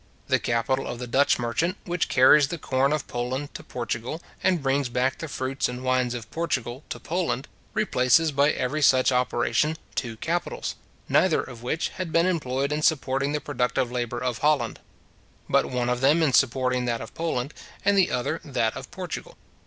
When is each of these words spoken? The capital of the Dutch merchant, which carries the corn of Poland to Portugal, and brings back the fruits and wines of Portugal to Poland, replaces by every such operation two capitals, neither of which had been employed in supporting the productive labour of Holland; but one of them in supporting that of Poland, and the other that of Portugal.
The 0.29 0.39
capital 0.39 0.87
of 0.87 0.97
the 0.97 1.05
Dutch 1.05 1.37
merchant, 1.37 1.77
which 1.85 2.09
carries 2.09 2.47
the 2.47 2.57
corn 2.57 2.91
of 2.91 3.07
Poland 3.07 3.53
to 3.53 3.61
Portugal, 3.61 4.19
and 4.43 4.63
brings 4.63 4.89
back 4.89 5.19
the 5.19 5.27
fruits 5.27 5.69
and 5.69 5.83
wines 5.83 6.15
of 6.15 6.31
Portugal 6.31 6.83
to 6.89 6.99
Poland, 6.99 7.47
replaces 7.75 8.31
by 8.31 8.49
every 8.49 8.81
such 8.81 9.11
operation 9.11 9.77
two 9.93 10.17
capitals, 10.17 10.73
neither 11.07 11.43
of 11.43 11.61
which 11.61 11.89
had 11.89 12.11
been 12.11 12.25
employed 12.25 12.71
in 12.71 12.81
supporting 12.81 13.31
the 13.31 13.39
productive 13.39 13.91
labour 13.91 14.17
of 14.23 14.39
Holland; 14.39 14.79
but 15.47 15.67
one 15.67 15.87
of 15.87 16.01
them 16.01 16.23
in 16.23 16.33
supporting 16.33 16.85
that 16.85 16.99
of 16.99 17.13
Poland, 17.13 17.53
and 17.85 17.95
the 17.95 18.09
other 18.09 18.41
that 18.43 18.75
of 18.75 18.89
Portugal. 18.89 19.37